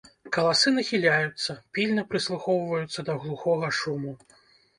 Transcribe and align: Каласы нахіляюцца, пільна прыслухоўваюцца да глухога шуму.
Каласы 0.35 0.71
нахіляюцца, 0.77 1.51
пільна 1.79 2.01
прыслухоўваюцца 2.15 2.99
да 3.11 3.19
глухога 3.27 3.71
шуму. 3.83 4.17